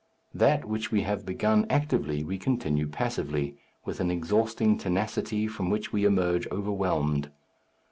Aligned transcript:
That 0.33 0.65
which 0.65 0.91
we 0.91 1.03
have 1.03 1.27
begun 1.27 1.67
actively 1.69 2.23
we 2.23 2.39
continue 2.39 2.87
passively, 2.87 3.57
with 3.85 3.99
an 3.99 4.09
exhausting 4.09 4.75
tenacity 4.79 5.45
from 5.47 5.69
which 5.69 5.93
we 5.93 6.05
emerge 6.05 6.47
overwhelmed. 6.51 7.29